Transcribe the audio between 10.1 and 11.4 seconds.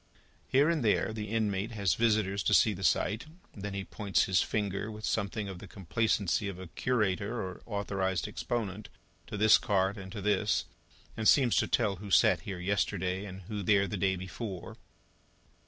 to this, and